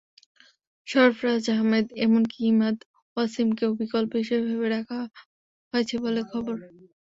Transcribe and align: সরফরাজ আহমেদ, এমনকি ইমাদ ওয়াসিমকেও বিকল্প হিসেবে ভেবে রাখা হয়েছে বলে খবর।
সরফরাজ 0.87 1.45
আহমেদ, 1.53 1.85
এমনকি 2.05 2.39
ইমাদ 2.51 2.77
ওয়াসিমকেও 3.17 3.71
বিকল্প 3.79 4.11
হিসেবে 4.21 4.43
ভেবে 4.49 4.67
রাখা 4.69 4.99
হয়েছে 5.73 5.95
বলে 6.03 6.21
খবর। 6.31 6.55